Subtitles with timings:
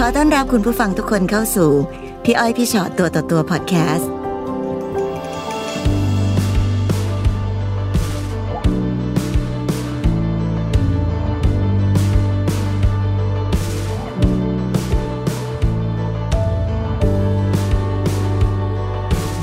[0.00, 1.70] ขอต้อนรับคุณผู้ฟังทุกคนเข้าสู่
[2.24, 4.10] พี่อ้อยพี่ชอตตัวต่อตัวพอดแคสต์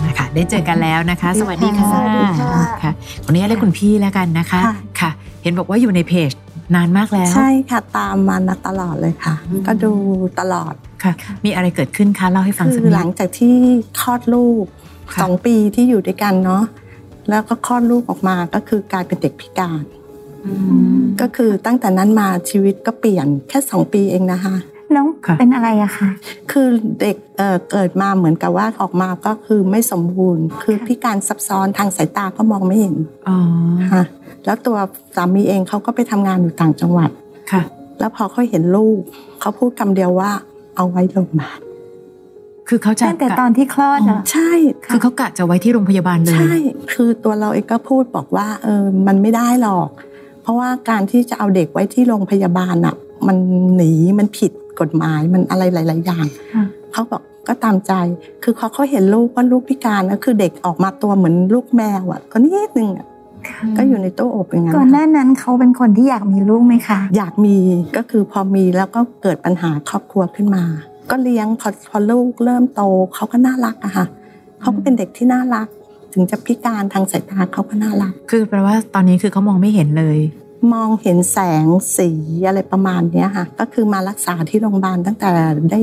[0.06, 2.92] นะคะได้เจอกันแล้วนะคะสวัสดีค่ะสวัสดีค่ะค่ะ
[3.24, 5.12] ขออนุญาตเรียกคุณพี่แล้วกันนะคะค่ะค่ะ
[5.44, 6.32] เห็นบอกว่าอยู่ในเพจ
[6.75, 9.93] นานมากแล้ว ใช่ค่ะตามมานะตลอดเลยค่ะอืมก็ดู
[10.39, 10.73] ตลอด
[11.04, 11.14] ค่ะ
[11.46, 13.56] มีอะไรเกิดขึ้นคะเล่าให้ฟังสักคือนิหลัดงจากที่
[14.00, 14.65] คลอดลูก
[15.14, 16.64] ค่ะสองปีที่อยู่ด้วยกันเนาะ
[17.29, 19.83] แล้วก็คลอดลูกออกมาก็คือกลายเป็นเด็กพิการ
[20.46, 20.54] อื
[20.96, 24.56] มก็คือตั้งแต่นั้นมาชีวิตก็เปลี่ยนแค่สองปีเองนะคะ
[24.95, 26.09] น้องค่ะเป็นอะไรอะคะ
[26.51, 26.68] คือ
[27.01, 32.95] เด็กเอ่อเกิดมาเหมือนกับว่าออกมาก็คือไม่สมบูรณ์ คือพิการซับซ้อนทางสายตาก็มองไม่เห็น
[33.28, 33.38] อ๋อ
[33.94, 34.03] ค่ะ
[34.45, 34.78] แล้วตัว
[35.16, 37.09] สามีเองเขาก็ไปทำงานอยู่ต่างจังหวัด
[37.52, 37.62] ค่ะ
[38.00, 39.00] แล้วพอเขาเห็นลูก
[39.40, 40.31] เขาพูดคำเดียวว่า
[40.76, 41.59] เอาไว้โรงพยาบาล
[42.68, 44.52] คือเขาจะตั้งแต่ตอนที่คลอดอะใช่
[44.92, 46.56] คือเขากะจะไว้ที่โรงพยาบาลเลยใช่
[46.94, 49.90] คือตัวเราเองก็พูดบอกว่าเออมันไม่ได้หรอก
[50.42, 52.96] เพราะว่าการที่จะเอาเด็กไว้ที่โรงพยาบาลอะ
[53.28, 53.38] มัน
[53.76, 57.94] หนีมันผิดกฎหมายมันอะไรหลาย ๆ อย่างค่ะเขาบอกก็ตามใจ
[58.44, 63.08] คือเขาเขาเห็นลูกว่าลูกพิการนะคือเด็กออกมาตัวเหมือนลูกแมวอะก็นิดนึงอะ
[63.78, 67.58] ก็อยู่ในตู้อบอย่างนั้นก่อนหนะน้านั้นเขาเป็นคนที่อยากมีลูกไหมคะ อยากมี
[67.98, 70.64] ก็คือพอมีแล้วก็เกิดปัญหาครอบครัวขึ้นมา
[71.10, 72.82] ก็เลี้ยงพอพอลูกเริ่มโต
[73.14, 74.06] เขาก็น่ารักอะค่ะ
[74.62, 75.68] เขาก็เป็นเด็กที่น่ารัก
[76.14, 80.18] ถึงจะพิการทางสายตาเขาก็น่ารัก คือแปลว่าตอนนี้คือเขามองไม่เห็นเลย
[80.74, 81.66] มองเห็นแสง
[81.98, 82.09] สี
[82.48, 85.30] อะไรประมาณเนี้ยค่ะ ก็คือมารักษาที่โรงพยาบาลตั้งแต่
[85.72, 85.82] ได้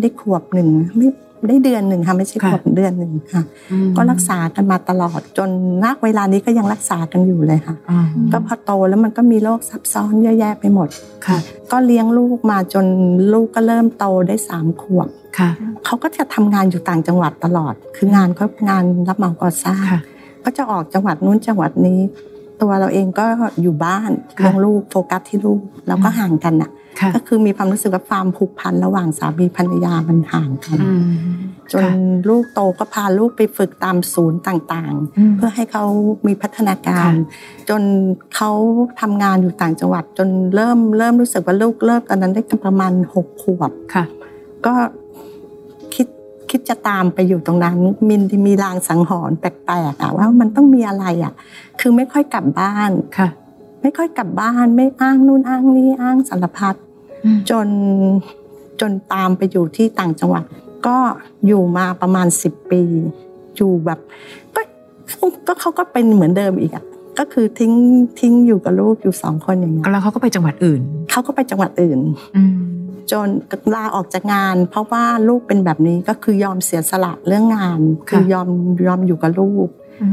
[0.00, 1.08] ได้ขวบหนึ่งไม่
[1.48, 5.48] ได้เดือนหนึ่งค่ะไม่ใช่ค่ะขวบเดือนหนึ่งค่ะอืมก็รักษากันมาตลอดจน
[5.84, 7.98] นักเวลานี้ก็ยังรักษากันอยู่เลยค่ะอ๋อ
[8.32, 10.88] ก็พอโตแล้วมันก็มีโรคซับซ้อนเยอะแยะไปหมด
[11.26, 11.38] ค่ะ
[11.72, 12.86] ก็เลี้ยงลูกมาจน
[13.32, 15.50] ลูกก็เริ่มโตได้สามขวบค่ะ
[15.84, 20.00] เขาก็จะทำงานอยู่ต่างจังหวัดตลอด คืองานเขางานรับเหมาก่อสร้างค่ะ
[20.44, 22.00] ก็จะออกจังหวัดนู้นจังหวัดนี้
[22.62, 23.26] ตัวเราเองก็
[23.62, 24.10] อยู่บ้าน
[24.40, 31.04] ค่ะเลี้ยงลูกโฟกัสที่ลูกแล้วก็อืมห่างกันอะค่ะก็คือมีความรู้สึกว่าความผูกพันระหว่างสามีภรรยามันห่างกันอืม
[31.72, 31.92] จนค่ะ
[32.28, 35.84] ลูกโตก็พาลูกไปฝึกตามศูนย์ต่างอืมๆเพื่อให้เขา
[36.26, 37.82] มีพัฒนาการค่ะจน
[38.34, 38.50] เขา
[39.00, 44.04] ทำงานอยู่ต่างจังหวัด จนเริ่มเริ่มรู้สึกว่าลูกเริ่มตอนนั้นได้ประมาณหกขวบค่ะ
[44.66, 44.74] ก็
[46.50, 47.76] คิดคิดจะตามไปอยู่ตรงนั้น
[48.08, 51.32] มินมีลางสังหรณ์แปลกๆอะว่ามันต้องมีอะไรอะ
[51.80, 53.28] คือไม่ค่อยกลับบ้านค่ะ
[53.82, 56.74] ไม่ค่อยกลับบ้านไม่อ้างนู่นอ้างนี่อ้างสารพัด
[57.24, 57.68] อืมจน
[58.80, 60.44] จนตามไปอยู่ที่ต่างจังหวัด
[60.86, 60.98] ก็
[61.46, 62.82] อยู่มาประมาณสิบปี
[63.56, 63.98] อยู่แบบ
[64.54, 64.60] ก็
[65.46, 66.84] ก็เขาก็เป็นเหมือนเดิมอีกอะ
[67.18, 67.72] ก็คือทิ้ง
[68.20, 71.98] ทิ้งอยู่กับลูกอยู่สองคนอย่างเงี้ยแล้วเขาก็ไปจังหวัดอื่นเขาก็ไปจังหวัดอื่น
[72.36, 72.54] อืม
[73.12, 73.28] จน
[73.74, 78.48] ลาออกจากงาน เพราะว่าลูกเป็นแบบนี้ก็คือยอมเสียสละเรื่องงานค่ะคือยอม
[78.86, 79.68] ยอมอยู่กับลูก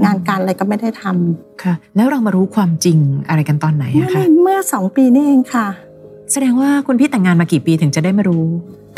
[0.06, 2.97] งานการอะไรก็ไม่ได้ทำค่ะ แล้วเรามารู้ความจริง
[3.28, 5.68] อะไรกันตอนไหนเมื่ออะคะเมื่อสองปีนี่เองค่ะ
[6.31, 8.46] แสดงว่าคุณพี่แต่งงานมากี่ปีถึงจะได้มารู้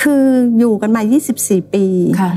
[0.01, 0.25] คือ
[0.59, 1.01] อยู่กันมา
[1.37, 1.85] 24 ปี
[2.21, 2.31] ค่ะ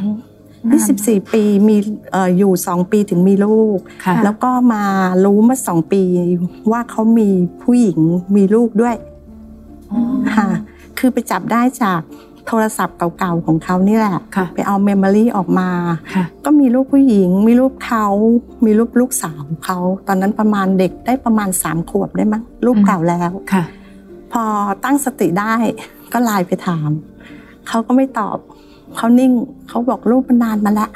[0.65, 1.77] 24 ปีมี
[2.13, 4.85] เอ่ออยู่2ปีถึงมีลูกค่ะแล้วก็มา
[5.25, 6.03] รู้เมื่อสองปี
[6.71, 7.29] ว่าเขามี
[7.63, 7.99] ผู้หญิง
[8.37, 8.97] มีลูกด้วย
[10.37, 10.49] ค่ะ
[11.05, 12.01] คือไปจับได้จาก
[12.47, 15.69] โทรศัพท์เก่าๆของเขานี่แหละค่ะไปเอา memory ออกมา
[16.15, 18.07] ค่ะก็มีรูปผู้หญิง มีรูปเขา
[18.65, 23.65] มีรูปลูกสาวเขา ตอนนั้นประมาณเด็กได้ประมาณสามขวบได้มั้งรูปเก่าแล้วค่ะ
[24.33, 24.45] พอ
[24.85, 25.55] ตั้งสติได้
[26.13, 26.91] ก็ไลน์ไปถาม
[27.69, 28.39] เขาก็ไม่ตอบ
[28.97, 29.33] เขานิ่ง
[29.69, 30.91] เขาบอกรูปมันนานมาแล้ว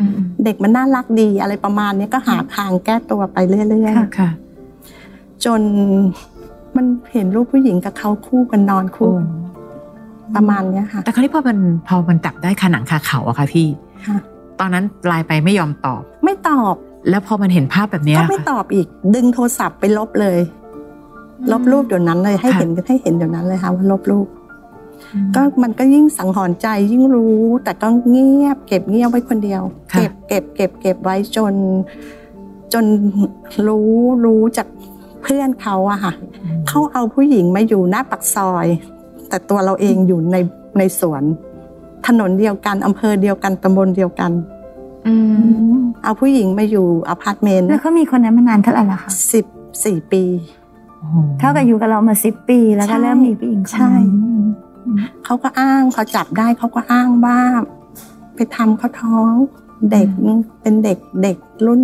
[0.00, 5.60] อืมเด็กมันน่ารักดีอะไรประมาณนี้ก็หาทางแก้ตัวไปเรื่อยค่ะค่ะๆจน
[6.76, 9.28] มันเห็นรูปผู้หญิงกับเขาคู่กันนอนคู่กัน
[10.36, 13.66] ประมาณเนี้ยค่ะ แต่คราวนี้พอมันพอมันจับได้ขาหนังคาเขาอะค่ะพี่
[14.06, 14.16] ค่ะ
[14.60, 16.74] ตอนนั้นไลน์ไปไม่ยอมตอบ ไม่ตอบ
[17.10, 20.38] แล้วพอมันเห็นภาพแบบเนี้ยก็ไม่ตอบอีก ดึงโทรศัพท์ไปลบเลย
[21.52, 24.28] ลบรูปเดี๋ยวนั้นเลยให้ค่ะเห็นให้เห็นเดี๋ยวนั้นเลยค่ะว่าลบรูป
[25.12, 31.54] อืมก็มันก็ยิ่งสังหรณ์ใจยิ่งรู้ แต่ก็เงียบ เก็บเงียบไว้คนเดียวค่ะเก็บเก็บเก็บเก็บไว้จน
[32.72, 32.84] จน
[33.66, 33.92] รู้
[34.24, 34.68] รู้จาก
[35.22, 36.12] เพื่อนเขาอะค่ะ
[36.68, 38.66] เขาเอาผู้หญิงมาอยู่หน้าปักซอย
[39.28, 40.36] แต่ตัวเราเองอยู่ใน
[40.78, 41.22] ในสวน
[42.06, 44.32] ถนนเดียวกันอำเภอเดียวกันตำบลเดียวกัน
[45.06, 45.14] อื
[45.74, 49.46] มเอาผู้หญิงมาอยู่อพาร์ตเมนต์แล้วเขามีคนนั้นมานานเท่าไหร่ละคะสิบ
[49.84, 50.22] สี่ปี
[50.98, 53.92] โอ้โหเท่ากับอยู่กับเรามาสิบปีแล้วก็ใช่เริ่มมีผู้หญิงคนใช่
[55.24, 57.38] เขาก็อ้างพอจับได้เขาก็อ้างว่า
[58.34, 59.34] ไปทำเขาท้อง
[59.92, 60.08] เด็ก
[60.62, 61.36] เป็นเด็กเด็ก
[61.66, 61.82] รุ่น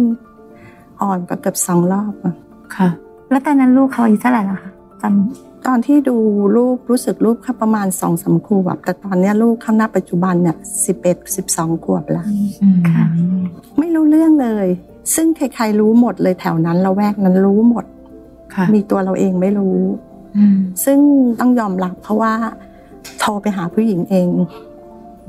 [1.00, 2.34] อ่อนกว่าเกือบสองรอบอะ
[2.76, 2.88] ค่ะ
[3.30, 4.70] แล้วตอนนั้นลูกเขาอายุเท่าไหร่ละคะ
[5.02, 5.04] จ
[5.66, 6.16] ตอนที่ดู
[6.56, 12.26] รูปรู้สึกรูปเขาประมาณสองสามขวบแต่ตอนเนี้ยลูกเขาหน้าปัจจุบันเนี่ยสิบเอ็ดสิบสองขวบแล้ว
[12.62, 13.04] อืมค่ะ
[13.78, 14.66] ไม่รู้เรื่องเลย
[15.14, 17.84] ซึ่งใครๆรู้หมดเลยแถวนั้นละแวกนั้นรู้หมด
[18.54, 19.78] ค่ะมีตัวเราเองไม่รู้
[20.36, 20.98] อืมซึ่ง
[21.40, 22.32] ต้องยอมรับเพราะว่า
[23.18, 24.28] โทรไปหาผู้หญิงเอง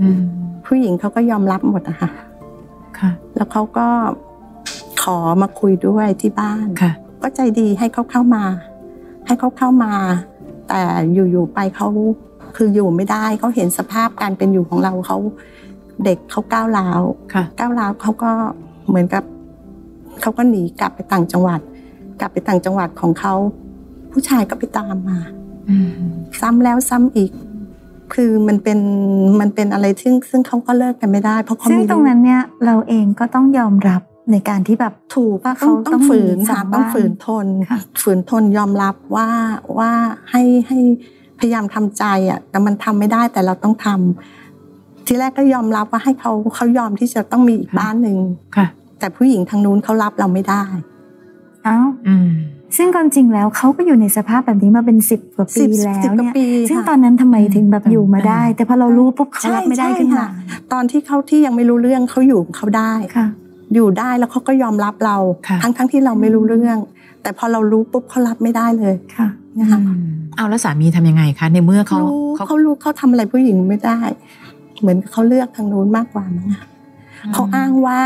[0.01, 0.19] อืม
[0.65, 2.09] ผู้หญิงเขาก็ยอมรับหมดอะค่ะ
[2.99, 3.87] ค่ะแล้วเขาก็
[5.01, 8.43] ขอมาคุยด้วยที่บ้านค่ะ ก็ใจดีให้เขาเข้ามา
[9.25, 9.93] ให้เขาเข้ามา
[10.67, 10.81] แต่
[11.13, 11.87] อยู่ๆไปเขา
[12.55, 15.17] คืออยู่ไม่ได้เขาเห็นสภาพการเป็นอยู่ของเราเขา
[16.03, 17.01] เด็กเขาก้าวร้าว
[17.33, 18.31] ค่ะก้าวร้าวเขาก็
[18.87, 19.23] เหมือนกับ
[20.21, 21.59] เขาก็หนีกลับไปต่างจังหวัด
[22.19, 23.33] กลับไปต่างจังหวัดของเขา
[24.11, 25.19] ผู้ชายก็ไปตามมา
[25.69, 25.89] อืม
[26.41, 27.31] ซ้ำแล้วซ้ำอีก
[28.13, 28.79] คือมันเป็น
[29.39, 39.29] มันเป็นอะไรซึ่งซึ่งเขาก็เลิกกันไม่ได้ เพราะเขาซึ่งมีตรงนั้นเนี่ยเราเองก็ต้องยอมรับ ในการที่แบบถูกว่าต้อเขางต้ต้อองงฝืนมีสค่ะองต้องบ้านฝืนทนค่ะฝืนทนยอมรับว่า
[39.77, 39.91] ว่า
[40.31, 40.79] ให้ให้
[41.39, 48.17] พยายามทำใจอะแต่มันทำไม่ได้แต่เราต้องทำทีแรกก็ยอมรับว่าให้เขาเขายอมที่จะต้องมีอีกบ้านหนึ่ง
[48.55, 48.67] ค่ะ
[48.99, 50.63] แต่ผู้หญิงทางนู้นเขารับเราไม่ได้
[51.65, 51.77] เอ้า
[52.07, 52.29] อืม
[52.77, 63.27] ซึ่งความจริงแล้วเขาก็อยู่ในสภาพแบบนี้มาเป็นสิบกว่าปีสิบแล้วสิบกว่าเนี่ยปีซึ่งค่ะตอนนั้นทำไมถึงแบบอืมอยู่มาได้ แต่พอเรารู้ปุ๊บเขาใช่รับไม่ได้ใช่ขึ้นมาค่ะตอนที่เขาที่ยังไม่รู้เรื่องเขาอยู่ของเขาได้ค่ะ
[63.73, 65.17] อยู่ได้แล้วเขาก็ยอมรับเรา
[65.47, 66.79] ค่ะทั้งทั้งที่เราไม่รู้เรื่อง
[67.21, 69.27] แต่พอเรารู้ปุ๊บเขารับไม่ได้เลยค่ะ
[69.59, 70.03] นะคะอืม
[70.35, 73.99] เอาแล้วสามีทำยังไงคะในเมื่อเขารู้เขาเขารู้เขาทำอะไรผู้หญิงไม่ได้
[74.79, 76.65] เหมือนเขาเลือกทางนู้นมากกว่ามั้งคะ
[77.33, 78.01] เขาอ้างว่า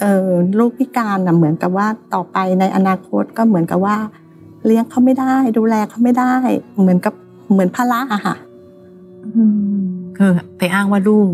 [0.00, 0.28] เออ
[0.58, 3.96] ลูกพิการน่ะเหมือนกับว่าต่อไปในอนาคตก็เหมือนกับว่า
[4.66, 6.34] เลี้ยงเขาไม่ได้ ดูแลเขาไม่ได้
[6.80, 7.14] เหมือนกับ
[7.52, 8.36] เหมือนภาระอะค่ะ
[9.36, 9.42] อื
[9.78, 9.82] ม
[10.18, 11.28] คือไปอ้างว่าลูก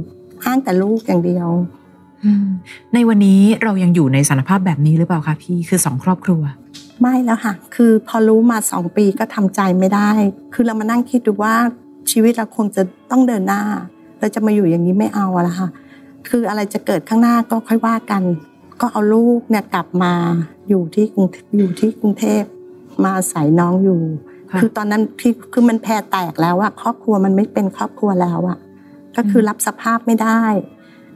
[0.45, 1.78] อ้างแต่ลูกอย่างเดียวอืม
[2.95, 6.43] ในวันนี้เรายังอยู่ในสารภาพแบบนี้หรือเปล่าคะพี่คือสองครอบครัว
[7.01, 10.11] ไม่แล้วค่ะ คือพอรู้มาสองปีก็ทำใจไม่ได้
[10.55, 11.55] คือเรามานั่งคิดดูว่า
[12.11, 13.63] ชีวิตเราคงจะต้องเดินหน้า
[14.21, 15.69] เราจะมาอยู่อย่างนี้ไม่เอาอะละค่ะ
[16.29, 18.23] คืออะไรจะเกิดข้างหน้าก็ค่อยว่ากัน
[18.81, 20.13] ก็เอาลูกเนี่ยกลับมา
[20.69, 21.27] อยู่ที่กรุง
[21.59, 22.43] อยู่ที่กรุงเทพ
[23.03, 24.01] มาอาศัยน้องอยู่
[24.53, 28.59] ค่ะคือตอนนั้นพี่คือมันแพรแตกแล้วอะครอบครัวมันไม่เป็นครอบครัวแล้วอะ
[29.17, 30.43] ก็คือรับสภาพไม่ได้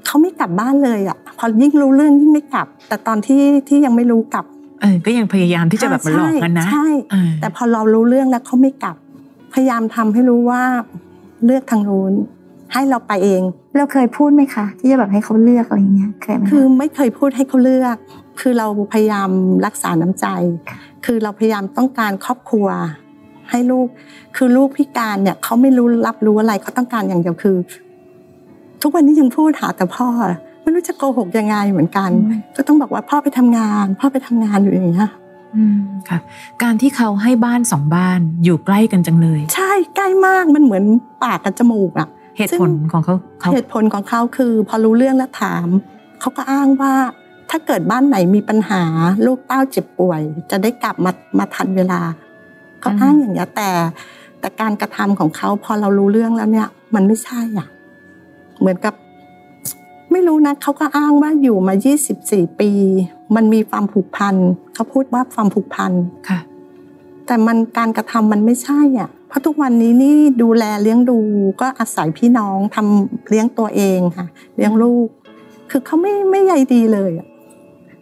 [0.07, 4.45] เขาไม่กลับบ้านเลยอะพอยิ่งรู้เรื่องยิ่งไม่กลับ แต่ตอนที่ที่ยังไม่รู้กลับ
[4.81, 8.97] เออก็ยังพยายามที่จะแบบมาหลอกกันนะใช่เออแต่พอเรารู้เรื่องแล้วเขาไม่กลับ
[9.55, 10.63] พยายามทำให้รู้ว่า
[11.45, 12.13] เลือกทางนู้น
[12.73, 13.43] ให้เราไปเอง
[13.77, 17.97] เราเคยพูดไหมคะ ที่จะแบบให้เขาเลือกอะไรอย่างเงี้ยเคยไหมะคือไม่เคยพูดให้เขาเลือก
[18.41, 19.31] คือเราพยายาม
[19.67, 20.27] รักษาน้ำใจ
[21.05, 22.69] คือเราพยายามต้องการครอบครัว
[23.51, 23.89] ให้ลูก
[24.37, 27.57] คือลูกพิการเนี่ยเขาไม่รู้รับรู้อะไรเขาต้องการอย่างเดียวคือ
[28.83, 30.09] ทุกวันนี้ยังพูดหาแต่พ่อ
[30.63, 32.11] ไม่รู้จะโกหกยังไงเหมือนกัน
[32.57, 35.11] ก็ต้องบอกว่าพ่อไปทำงาน พ่อไปทำงานอยู่อย่างเงี้ย
[35.57, 36.19] อืมค่ะ
[36.63, 40.85] การที่เขาให้บ้านสองบ้านอยู่ใกล้กันจังเลย ใช่ใกล้มากมันเหมือน
[41.23, 45.67] ปากกับจมูกอะเหตุผลของเขาเขาเหตุผลของเขาคือ พอรู้เรื่องแล้วถาม
[46.21, 46.95] เขาก็อ้างว่า
[47.51, 48.83] ถ้าเกิดบ้านไหนมีปัญหา
[49.27, 52.01] ลูกเต้าเจ็บป่วย จะได้กลับมามาทันเวลา
[52.81, 53.71] เขาอ้างอย่างนี้ยแต่
[54.41, 57.67] แต่การกระทำของเขาพอเรารู้เรื่องแล้วเนี่ย มันไม่ใช่อะ
[58.63, 58.95] เหมือนกับ
[60.13, 61.75] ไม่รู้นะเขาก็อ้างว่าอยู่มา
[62.17, 62.71] 24 ปี
[63.35, 64.35] มันมีความผูกพัน
[64.75, 65.93] เขาพูดว่าความผูกพัน
[66.29, 66.39] ค่ะ
[67.27, 71.19] แต่มันการกระทำมันไม่ใช่อะเพราะทุกวันนี้นี่ดูแลเลี้ยงดู
[71.61, 75.09] ก็อาศัยพี่น้องทำเลี้ยงตัวเองค่ะ เลี้ยงลูก
[75.71, 77.27] คือเขาไม่ไม่ใยดีเลยอะ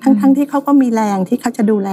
[0.02, 1.90] ทั้งอืมทั้งที่เขาก็มีแรงที่เขาจะดูแล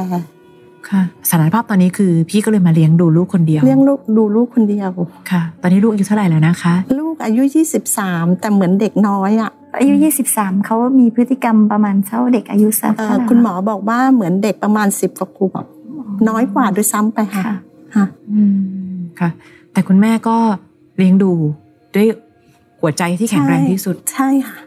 [0.89, 4.89] ค่ะสารภาพตอนนี้คือพี่ก็เลยมาเลี้ยงดูลูกคนเดียว เลี้ยงลูกดูลูกคนเดียว
[5.31, 7.43] ค่ะ ตอนนี้ลูกอายุเท่าไหร่แล้วนะคะลูก อายุ
[7.91, 9.93] 23 แต่เหมือนเด็กน้อยอะอายุ
[10.31, 15.65] 23 เขามีพฤติกรรมประมาณเท่าเด็กอายุสักเอ่อเท่าไหร่คุณหมอบอกว่าเหมือนเด็กประมาณ 10กว่าขวบ
[16.29, 17.55] น้อยกว่าด้วยซ้ำไปค่ะค่ะ
[17.95, 19.29] ค่ะอืมค่ะ
[19.71, 20.37] แต่คุณแม่ก็
[20.97, 21.31] เลี้ยงดู
[21.95, 22.07] ด้วย
[22.81, 24.57] หัวใจที่แข็งแรงที่สุดใช่ค่ะ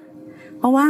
[0.59, 0.87] เพราะว่า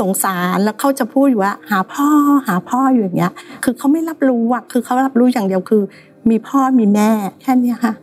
[0.00, 2.08] สงสารแล้วเขาจะพูดอยู่ว่า หาพ่อ
[2.48, 3.32] หาพ่ออยู่อย่างเงี้ย
[3.64, 5.82] คือเขาไม่รับรู้อะคือเขารับรู้อย่างเดียวคือ
[6.30, 7.10] มีพ่อมีแม่
[7.42, 7.94] แค่เนี้ยค่ะ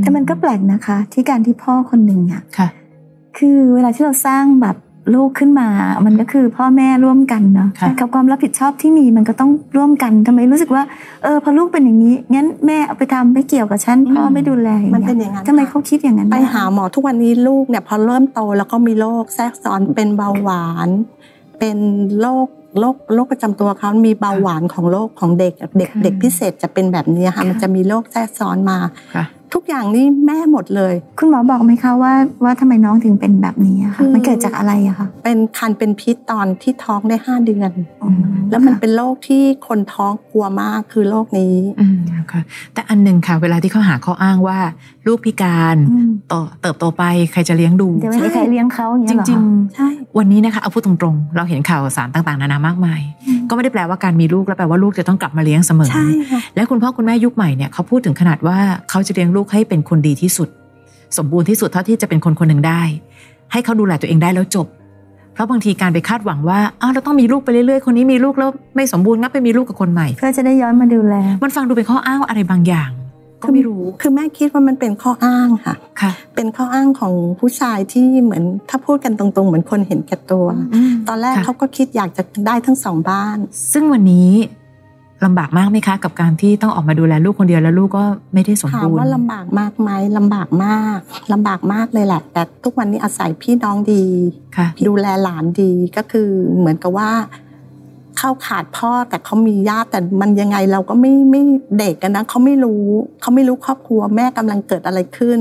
[0.00, 2.68] แต่มันก็แปลกนะคะ ที่การที่พ่อคนหนึ่งอะค่ะ
[3.38, 4.76] คือเวลาที่เราสร้างแบบ
[5.14, 5.68] ลูกขึ้นมา
[6.06, 10.82] มันก็คือพ่อแม่ร่วมกันเนาะค่ะกับความรับผิดชอบที่มีมันก็ต้องร่วมกันทำไมรู้สึกว่า
[11.22, 20.88] เออพอลูกเป็นอย่างนี้งั้นแม่เอาไปทำไม่เกี่ยวกับฉันพ่อไม่ดูแลอย่างมันเงี้เป็นยอย่างนั้นทำไมค่ะเขาคิดอย่างนั้นไปด้หาหมอทุกวันนี้ลูกเนี่ยพอเริ่มโตแล้วก็มีโรคแทรกซ้อนเป็นเบาหวาน
[21.58, 21.78] เป็น
[22.20, 22.46] โรค
[22.78, 28.78] โรคโรคประจำตัวเขามีเบาหวานของโรคของเด็กเด็กค่ะเด็กพิเศษจะเป็นแบบนี้ค่ะค่ะมันจะมีโรคแทรกซ้อนมา
[29.14, 37.70] ค่ะทุกอย่างนี่แม่หมดเลย คุณหมอบอกไหมคะว่าว่าทำไมน้องถึงเป็นแบบนี้อะคืคะอมันเกิดจากอะไรอะคะเป็นคันเป็นพิษตอนที่ท้องได้ห้าเดือน
[38.02, 38.16] อืม
[38.50, 41.54] แล้วมันเป็นโรคที่คนท้องกลัวมากคือโรคนี้
[41.98, 42.42] อืมค่ะ
[42.74, 44.58] แต่อันหนึ่งค่ะ เวลาที่เขาหาข้ออ้างว่า
[45.06, 53.00] ลูกพิการอืมต่อเติบโตไปใครจะเลี้ยงดูเดี๋ยวไม่มีใครเลี้ยงเขาอย่างจเงี้ยเหรอริงคะใช่ๆวันนี้นะคะเอาพูดตรงๆ เราเห็นข่าวสารต่างๆ นานามากมาย
[53.48, 58.58] ก็ไม่ได้แปลว่าการมีลูกแล้วแปลว่าลูกจะต้องกลับมาเลี้ยงเสมอใช่ค่ะและคุณพ่อคุณแม่ยุคใหม่เนี่ยเขาพูดถึงขนาดว่า
[58.90, 60.48] เขาจะเลี้ยงลูกให้เป็นคนดีที่สุด
[61.18, 62.82] สมบูรณ์ที่สุดเท่าที่จะเป็นคนคนหนึ่งได้
[63.52, 64.66] ให้เขาดูแลตัวเองได้แล้วจบ
[65.38, 72.90] เพราะบางทีการไปคาดหวังว่าอ้าวเราต้องมีลูกไปเรื่อยๆ คนนี้มีลูกแล้วไม่สมบูรณ์งั้นไปมีลูกกับคนใหม่ เพื่อจะได้ย้อนมาดูแล มันฟังดูเป็นข้ออ้างอะไรบางอย่าง
[73.42, 80.46] ก็ไม่รู้ คือแม่คิดว่ามันเป็นข้ออ้างค่ะค่ะ เป็นข้ออ้างของผู้ชายที่เหมือนถ้าพูดกันตรงๆ เหมือนคนเห็นแก่ตัว
[81.08, 83.36] ตอนแรกค่ะเขาก็คิดอยากจะได้ทั้งสองบ้าน
[83.72, 84.30] ซึ่งวันนี้
[85.24, 90.98] ลำบากมากไหมคะ กับการที่ต้องออกมาดูแลลูกคนเดียวแล้วลูกก็ไม่ได้สมถามบูรณ์ว่าลำบากมากไหมลำบากมาก
[91.32, 94.04] ลำบากมากเลยแหละ แต่ทุกวันนี้อาศัยพี่น้องดี
[94.56, 97.10] ค่ะดูแลหลานดีก็คือเหมือนกับว่า
[98.18, 101.42] เข้าขาดพ่อแต่เขามีญาติแต่มันยังไงเราก็ไม่ไม่
[101.78, 102.84] เด็กกันนะเขาไม่รู้
[103.20, 105.40] เขาไม่รู้ครอบครัวแม่กำลังเกิดอะไรขึ้น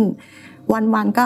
[0.73, 1.25] วันๆก็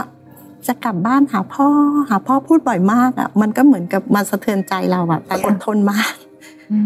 [0.67, 1.67] จะกลับบ้านหาพ่อ
[2.09, 6.11] หาพ่อพูดบ่อยมากอะมันก็เหมือนกับมาสะเทือนใจเราอะแต่อดทนมาก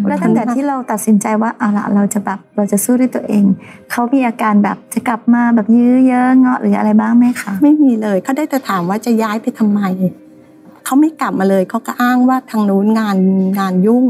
[0.07, 3.43] แล้วตั้งแต่ที่เราตัดสินใจว่าเอาละเราจะแบบเราจะสู้ด้วยตัวเอง
[3.91, 9.81] เขามีอาการแบบจะกลับมาแบบยื้อเยอะเงาะหรืออะไรบ้างไหมคะไม่มีเลยเขาได้แต่ถามว่าจะย้ายไปทำไม
[10.85, 13.17] เขาไม่กลับมาเลยเขาก็อ้างว่าทางนู้นงาน
[13.59, 14.05] งานยุ่ง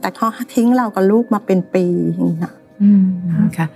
[0.00, 3.04] แต่เขาทิ้งเรากับลูกมาเป็นปีอย่างเงี้ยอืม
[3.58, 3.66] ค่ะ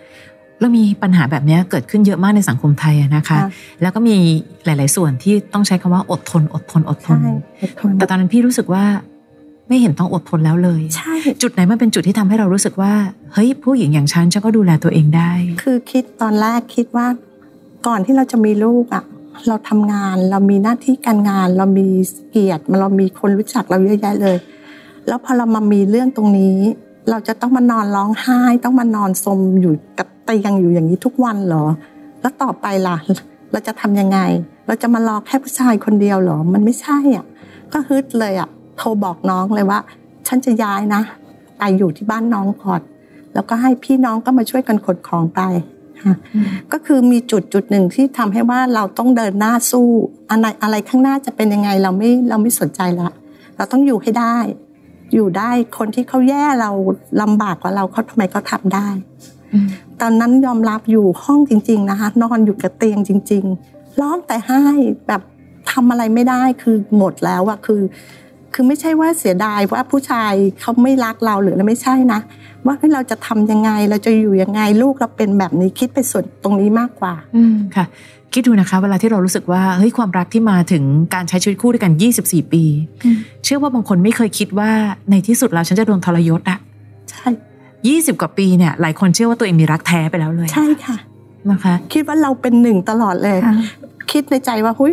[0.61, 3.49] แล้วมีปัญหาแบบนี้เกิดขึ้นเยอะมากในสังคมไทยอะนะคะค่ะ
[3.83, 4.17] แล้วก็มี
[4.65, 8.85] หลาย ๆ ส่วนที่ต้องใช้คำว่าอดทน อดทนอดทนใช่อดทน แต่ตอนนั้นพี่รู้สึกว่า
[9.71, 12.93] ไม่เห็นต้องอดทนแล้วเลย ใช่ จุดไหนมันเป็นจุดที่ทำให้เรารู้สึกว่า
[13.33, 17.07] เฮ้ยผู้หญิงอย่างฉันฉันก็ดูแลตัวเองได้ คือคิดตอนแรกคิดว่า
[17.87, 19.05] ก่อนที่เราจะมีลูกอะ
[19.49, 21.87] เราทำงานเรามีหน้าที่การงาน เรามี
[22.31, 24.37] เกียรติเรามีคนรู้จักเราเยอะแยะเลย
[25.09, 26.59] แล้วพอเรามามีเรื่องตรงนี้
[27.11, 31.65] เราจะต้องมานอนร้องไห้ ต้องมานอนสมอยู่กับเตียงอยู่อย่างนี้ทุกวันเหรอ
[32.21, 32.97] แล้วต่อไปล่ะ
[33.53, 34.19] เราจะทำยังไง
[34.67, 37.25] เราจะมารอแค่ผู้ชายคนเดียวเหรอ มันไม่ใช่อะ
[37.73, 38.49] ก็ฮึดเลยอะ
[38.81, 39.79] โทรบอกน้องเลยว่า
[40.27, 41.03] ฉันจะย้ายนะ
[41.59, 42.81] ไปอยู่ที่บ้านน้องก่อน
[43.35, 45.41] แล้วก็ให้พี่น้องก็มาช่วยกันขนของไป
[46.03, 46.15] ค่ะ
[46.73, 49.89] ก็คือมีจุดจุดหนึ่งที่ทำให้ว่าเราต้องเดินหน้าสู้
[50.31, 53.11] อะไรอะไรข้างหน้าจะเป็นยังไงเราไม่เราไม่สนใจละ
[53.57, 54.37] เราต้องอยู่ให้ได้
[55.15, 56.71] อยู่ได้คนที่เขาแย่เรา
[57.23, 58.89] ลำบากกว่าเราเขาทำไมเขาทำได้
[60.01, 64.63] ตอนนั้นยอมรับอยู่ห้องจริง ๆ นะคะ นอนอยู่กับเตียงจริง ๆ ร้องแต่ให้
[65.07, 65.23] แบบ
[65.71, 67.81] ทำอะไรไม่ได้คือหมดแล้วอะคือ
[68.55, 72.21] คือไม่ใช่ว่าเสียดายว่าผู้ชายเขาไม่รักเราหรืออะไรไม่ใช่นะ
[72.67, 77.85] ว่าเฮ้ยเราจะทำยังไงเราจะอยู่ยังไงลูกเราเป็นแบบนี้คิดไปส่วนตรงนี้มากกว่าอืมค่ะ
[78.33, 81.93] คิดดูนะคะ เวลาที่เรารู้สึกว่าเฮ้ยความรักที่มาถึงการใช้ชีวิตคู่ด้วยกัน
[82.23, 82.65] 24 ปี
[83.05, 84.71] อืมเชื่อว่าบางคนไม่เคยคิดว่า
[85.11, 86.59] ในที่สุดแล้วฉันจะโดนทรยศอะ
[87.11, 87.29] ใช่
[87.75, 90.97] 20กว่าปีเนี่ยหลายคนเชื่อว่าตัวเองมีรักแท้ไปแล้วเลย ใช่ค่ะ
[91.51, 93.55] นะคะ คิดว่าเราเป็นหนึ่งตลอดเลยค่ะ
[94.13, 94.93] คิดในใจว่าเฮ้ย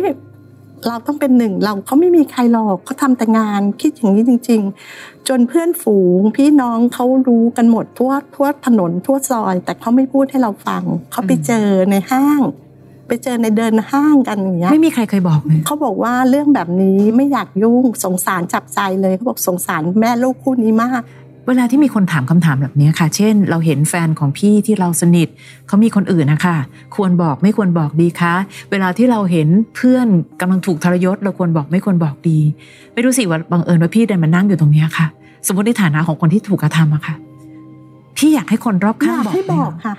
[0.86, 4.62] เราต้องเป็นหนึ่งเราเขาไม่มีใครหรอกเขาทำแต่งานคิดอย่างนี้จริง
[4.94, 12.40] ๆ จนเพื่อนฝูงพี่น้องเขารู้กันหมดทั่วทั่วถนนทั่วซอย แต่เขาไม่พูดให้เราฟังเขาไปเจอในห้าง
[13.08, 21.02] ไปเจอในเดินห้างกันอย่างเงี้ยไม่มีใครเคยบอกเลยเขาบอกว่าเรื่องแบบนี้ไม่อยากยุ่งสงสารจับใจเลยเขาบอกสงสารแม่ลูกคู่นี้มาก
[21.48, 25.28] เวลาที่มีคนถามคำถามแบบนี้ค่ะ เช่น เราเห็นแฟนของพี่ที่เราสนิท
[25.66, 26.56] เขามีคนอื่นนะคะ
[26.96, 28.34] ควรบอกไม่ควรบอกดีคะ
[28.70, 30.08] เวลาที่เราเห็นเพื่อน
[30.40, 32.38] กำลังถูกทรยศ เราควรบอกไม่ควรบอกดี
[32.94, 35.06] ไม่รู้สิว่าบังเอิญว่าพี่เดินมานั่งอยู่ตรงนี้ค่ะ
[35.46, 37.14] สมมติในฐานะของคนที่ถูกกระทำอะค่ะ
[38.16, 39.94] พี่อยากให้คนรอบข้างบอกให้ไหมบอกค่ะ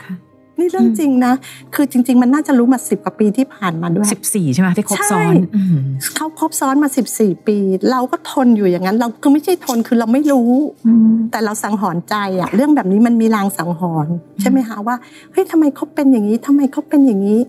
[0.60, 1.34] นี่เรื่องจริงนะ
[1.76, 5.78] คือจริง ๆ มันน่าจะรู้มาสิบกว่าปีที่ผ่านมาด้วยสิบสี่ใช่ไหมที่ครบซ้อนใช่อืม
[6.16, 7.58] เขาครบซ้อนมา14ปี
[7.92, 10.52] เราก็ทนอยู่อย่างนั้น เราคือไม่ใช่ทนคือเราไม่รู้
[10.88, 14.96] อืมแต่เราสังหรณ์ใจอะเรื่องแบบนี้มันมีรางสังหรณ์ใช่ไหมคะว่า
[15.32, 17.40] เฮ้ยทำไมเขาเป็นอย่างนี้ทำไมเขาเป็นอย่างนี้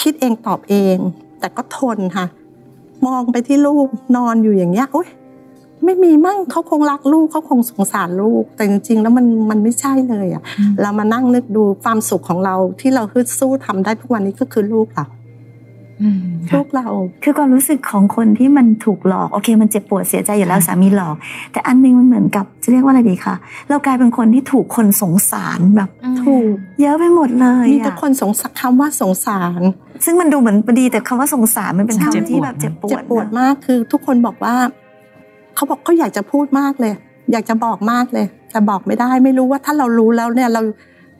[0.00, 0.96] คิดเองตอบเอง
[1.40, 2.26] แต่ก็ทนค่ะ
[3.06, 3.86] มองไปที่ลูก
[4.16, 5.08] นอนอยู่อย่างเงี้ยโอ๊ย
[5.84, 10.42] ไม่มีมั่งเขาคงรักลูกเขาคงสงสารลูก แต่จริงๆ แล้วมันมันไม่ใช่เลยอะ
[10.80, 15.06] เรามานั่งนึกดูความสุขของเราที่เราฮึดสู้ทำได้ทุกวันนี้ก็คือลูกเรา
[16.02, 16.20] อืม
[16.54, 16.88] ลูค่ะกเรา
[17.22, 21.16] คือความรู้สึกของคนที่มันถูกหลอกโอเค มันเจ็บปวดเสียใจอยู่แล้วค่ะสามีหลอก
[21.52, 23.34] แต่อันนึงมันเหมือนกับจะเรียกว่าอะไรดีคะ
[23.68, 25.88] เรากลายเป็นคนที่ถูกคนสงสารแบบ
[26.24, 29.60] ถูก เยอะไปหมดเลยมีแต่อะคนสงสารคำว่าสงสาร
[30.04, 34.54] ซึ่งมันดูเหมือนดีแต่คำว่าสงสารมันเป็นใช่คำที่แบบเจ็บปวดเจ็บปวดนะมากคือ ทุกคนบอกว่า
[35.54, 36.92] เขาบอกเขาอยากจะพูดมากเลย
[37.32, 40.62] อยากจะบอกมากเลย แต่บอกไม่ได้ไม่รู้ว่าถ้าเรารู้แล้วเนี่ยเรา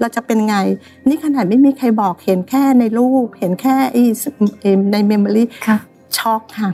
[0.01, 0.57] เราจะเป็นไง
[1.09, 4.03] นี่ขนาดไม่มีใครบอกเห็นแค่ในรูป เห็นแค่ไอ้
[4.61, 5.77] เอิ่มในเมมโมรีค่ะ
[6.17, 6.71] ช็อกค่ะ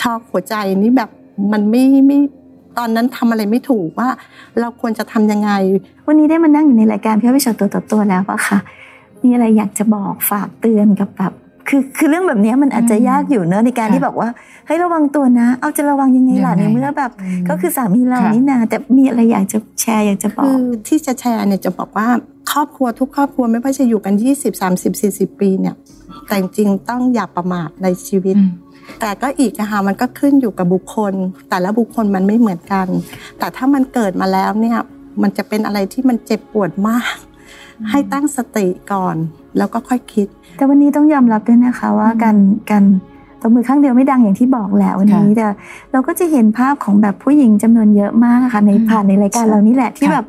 [0.00, 1.10] ช็อกหัวใจนี่แบบ
[1.52, 2.18] มันไม่ไม่
[2.78, 4.08] ตอนนั้นทำอะไรไม่ถูกว่า
[4.60, 5.50] เราควรจะทำยังไง
[6.06, 8.58] วันนี้ได้มานั่งอยู่ในรายการพี่อ้อยพี่ชอตตัวต่อตัวแล้วอะค่ะ
[9.22, 11.32] มีอะไรอยากจะบอกฝากเตือนกับแบบ
[11.70, 14.28] คือคือเรื่องแบบนี้มันอาจจะอืมยากอยู่เนอะในการค่ะที่แบบว่า
[14.66, 17.12] เฮ้ยระวังตัวนะ เอาจะระวังยังไงล่ะยังไงในเมื่อแบบ
[17.48, 22.08] ก็คือสามีเราค่ะนี่นาแต่มีอะไรอยากจะแชร์อยากจะบอคืกอที่จะแชร์เนี่ยจะบอกว่า
[22.52, 25.74] ครอบครัวทุกครอบครัวไม่ว่าจะอยู่กัน 20 30 40 ปีเนี่ย
[26.26, 28.50] แต่จริงๆต้องอย่าประมาทในชีวิตอืม
[29.00, 31.14] แต่ก็อีกนะคะมันก็ขึ้นอยู่กับบุคคล
[31.50, 32.86] แต่ละบุคคลมันไม่เหมือนกัน
[33.38, 34.78] แต่ถ้ามันเกิดมาแล้วเนี่ย
[35.22, 37.16] มันจะเป็นอะไรที่มันเจ็บปวดมาก
[37.90, 39.16] ให้ตั้งสติก่อน
[39.58, 40.28] แล้วก็ค่อยคิด
[40.60, 42.36] แต่วันนี้ต้องยอมรับด้วยนะคะว่าอืมการ
[42.70, 42.84] การ
[43.40, 45.46] ตบมือข้างเดียวไม่ดังอย่างที่บอกแหละวันนี้ค่ะแต่
[45.92, 50.26] เราก็จะเห็นภาพของแบบผู้หญิงจำนวนเยอะมากอะค่ะในอืมผ่านในรายการใช่เรานี่แหละที่ค่ะแบบ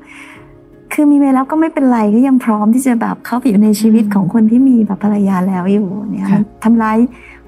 [0.93, 6.97] คือมีเวลาก็ไม่เป็นไรก็ยังพร้อมที่จะแบบเข้าไปอยู่ในชีวิตอืมของคนที่มีแบบภรรยาแล้วอยู่เนี่ยค่ะมันทำร้าย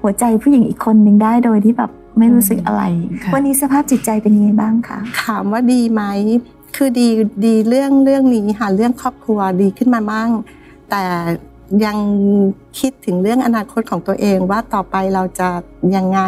[0.02, 2.82] หัวใจผู้หญิงอีกคนหนึ่งได้โดยที่แบบไม่รู้สึกอะไร
[3.22, 6.02] ค่ะวันนี้สภาพจิตใจเป็นยังไงบ้างคะถามว่าดีไหม
[6.76, 7.08] คือดี
[7.44, 10.30] ดีเรื่องเรื่องนี้ค่ะเรื่องครอบครัวดีขึ้นมามั่ง
[10.90, 11.02] แต่
[11.84, 11.96] ยัง
[12.80, 15.48] คิดถึงเรื่องอนาคตของตัวเองว่าต่อไปเราจะ
[15.96, 16.20] ยังไง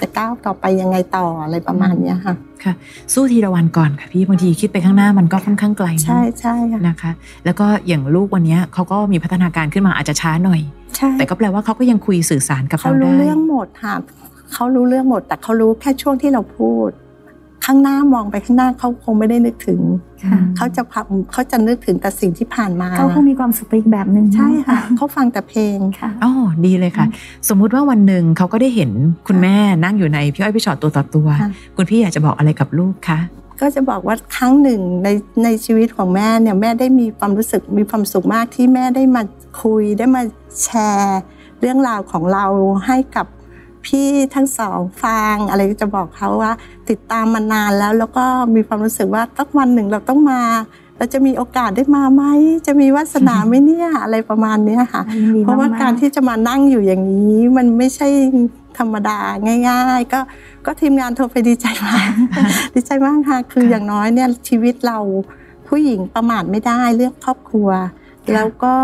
[0.00, 2.72] จะก้าวต่อไปยังไงต่ออะไรประมาณเนี้ยค่ะค่ะ
[3.12, 7.12] สู้ทีละวันก่อนค่ะพี่บางทีคิดไปข้างหน้ามันก็ค่อนข้างไกลเนอะใช่ใช่ค่ะนะคะ
[7.44, 10.60] แล้วก็อย่างลูกวันเนี้ยเขาก็มีพัฒนาการขึ้นมาอาจจะช้าหน่อย
[10.96, 13.94] ใช่แต่ก็แปลว่าเขาก็ยังคุยสื่อสารกับเขาเรารู้ได้เรื่องหมดค่ะ
[14.52, 16.88] เขารู้เรื่องหมด แต่เขารู้แค่ช่วงที่เราพูด
[17.64, 19.80] ข้างหน้ามองไปข้างหน้าเขาคงไม่ได้นึกถึง
[20.24, 26.32] ค่ะเขาจะพับเขาจะนึกถึงแต่สิ่งที่ผ่านมาเขาคงมีความสุขไปอีกแบบหนึ่งใช่ค่ะเขาฟังแต่เพลงค่ะอ๋อ
[26.64, 27.06] ดีเลยค่ะ
[27.48, 28.90] สมมุติว่าวันหนึ่งเขาก็ได้เห็น
[29.28, 33.18] คุณแม่นั่งอยู่ในพี่อ้อยพี่ชอตตัวต่อตัวค่ะคุณพี่อยากจะบอกอะไรกับลูกคะ
[33.60, 35.08] ก็จะบอกว่าครั้งหนึ่งใน
[35.44, 39.22] ในชีวิตของแม่เนี่ยแม่ได้มีความรู้สึกมีความสุขมากที่แม่ได้มา
[39.62, 40.22] คุยได้มา
[40.62, 41.20] แชร์
[41.60, 42.46] เรื่องราวของเรา
[42.86, 43.26] ให้กับ
[43.86, 46.52] พี่ทั้งสองฟังอะไรก็จะบอกเขาว่า
[46.90, 48.24] ติดตามมานานแล้ว แล้วก็
[48.54, 50.40] มีความรู้สึกว่าตั้งวันหนึ่งเราต้องมา
[50.98, 52.24] เราจะมีโอกาสได้มาไหม
[52.66, 58.08] จะมีวาสนาไหมเนี่ยอะไรประมาณเนี้ยค่ะยินดีเพราะว่ามๆการที่จะมานั่งอยู่อย่างนี้มันไม่ใช่
[58.78, 59.18] ธรรมดา
[59.68, 60.20] ง่าย ๆ ก็
[60.66, 62.10] ก็ทีมงานโทรไปดีใจมาก
[62.74, 64.98] ดีใจมากค่ะคือค่ะอย่างน้อยเนี่ยชีวิตเรา
[65.68, 67.68] ผู้หญิงประมาทไม่ได้เรื่องครอบครัว
[68.32, 68.74] แล้วก็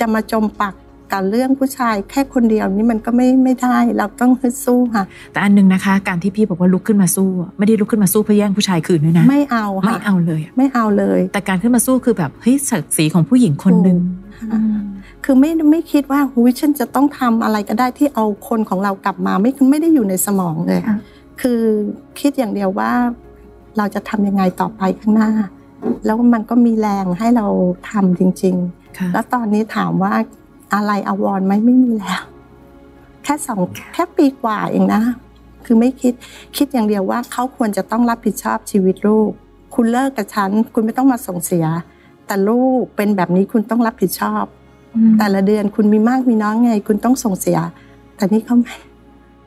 [0.00, 0.74] จะมาจมปัก
[1.12, 13.98] กับเรื่องผู้ชายแค่คนเดียวนี่มันก็ไม่ไม่ได้ เราต้องฮึดสู้ค่ะ แต่อันหนึงนะคะ การที่พี่บอกว่าลุกขึ้นมาสู้ ไม่ได้ลุกขึ้นมาสู้เพื่อแย่งผู้ชายคืนด้วยนะ ไม่เอาไม่ค่ะเอาเลยอะไม่เอาเลย แต่การขึ้นมาสู้คือแบบเฮ้ยศักดิ์ศรีของผู้หญิงคนหนึ่ง
[14.38, 14.60] ค่ะ
[15.24, 20.96] คือไม่ไม่คิดว่าหุยฉันจะต้องทำอะไรก็ได้ที่เอาคนของเรากลับมาไม่ไม่ได้อยู่ในสมองเลยค่ะ
[21.40, 21.60] คือ
[22.20, 22.92] คิดอย่างเดียวว่า
[23.78, 25.30] เราจะทำยังไงต่อไปข้างหน้า
[26.04, 27.46] แล้วมันก็มีแรงให้เรา
[27.90, 28.56] ทำจริง
[28.98, 30.14] ค่ะๆแล้วตอนนี้ถามว่า
[30.74, 32.22] อะไรอาวรณ์ไหมไม่มีแล้ว
[33.24, 33.60] แค่สอง
[33.94, 35.02] แค่ปีกว่าเองนะ
[35.64, 36.14] คือไม่คิด
[36.56, 39.30] คิดอย่างเดียวว่าเขาควรจะต้องรับผิดชอบชีวิตลูก
[39.74, 41.66] คุณเลิกกับฉัน คุณไม่ต้องมาส่งเสีย
[42.26, 44.44] แต่ลูกเป็นแบบนี้คุณต้องรับผิดชอบ
[45.18, 47.58] แต่ละเดือนคุณมีมากมีน้อยไง คุณต้องส่งเสีย
[48.16, 48.74] แต่นี่เขาไม่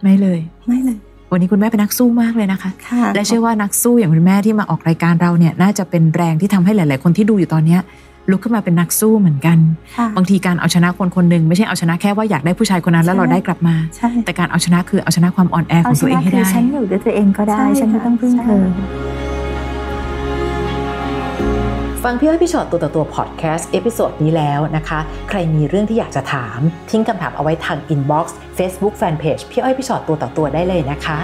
[0.03, 0.97] ไม่เลย ไม่เลย
[1.31, 7.81] วันนี้คุณแม่เป็นนักสู้มากเลยนะคะค่ะและเชื่อว่านักสู้อย่างคุณแม่ที่มาออกรายการเราเนี่ย น่าจะเป็นแรงที่ทำให้หลาย ๆ คนที่ดูอยู่ตอนเนี้ย
[8.31, 9.57] ลุกขึ้นมาเป็นนักสู้เหมือนกัน
[9.97, 18.63] ค่ะบางทีการเอาชนะคนคนหนึ่งไม่ใช่เอาชนะแค่ว่าอยากได้ผู้ชายคนนั้นแล้วใช่เราได้กลับมาใช่แต่การเอาชนะคือเอาชนะความอ่อนแอขเอาองชตัวเองนะให้คือได้ฉันอยู่ด้วยตัวเองก็ได้ใช่ฉันไม่ค่ะต้องพึ่งใช่เธอ
[22.03, 26.59] ฟังพี่อ้อยพี่ฉอดตัวต่อตัว podcast episode นี้แล้วนะคะ ใครมีเรื่องที่อยากจะถาม
[26.89, 31.19] ทิ้งคำถามเอาไว้ทาง inbox เฟซบุ๊กแฟนเพจพี่อ้อยพี่ฉอดตัวต่อตัวได้เลยนะคะ